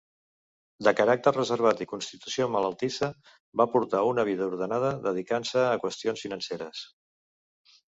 De 0.85 0.93
caràcter 0.99 1.33
reservat 1.35 1.83
i 1.85 1.87
constitució 1.91 2.47
malaltissa, 2.55 3.11
va 3.63 3.69
portar 3.75 4.01
una 4.13 4.27
vida 4.31 4.49
ordenada 4.55 4.91
dedicant-se 5.07 5.63
a 5.67 5.79
qüestions 5.87 6.27
financeres. 6.27 6.85